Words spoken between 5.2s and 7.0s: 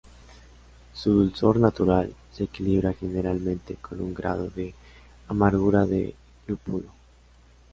amargura de lúpulo.